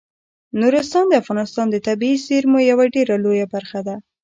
[0.61, 3.95] نورستان د افغانستان د طبیعي زیرمو یوه ډیره لویه برخه ده.